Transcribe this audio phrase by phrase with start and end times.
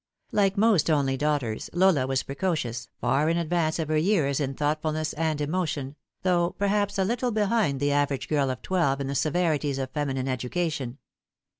[0.31, 5.13] Like most only daughters, Lola was precocious, far in advance of her years in thoughtfulness
[5.13, 9.77] and emotion, though perhaps a little behind the average girl of twelve in the severities
[9.77, 10.97] of feminine education.